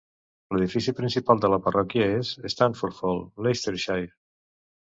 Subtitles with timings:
[0.55, 4.13] L'edifici principal de la parròquia és Stanford Hall, Leicestershire.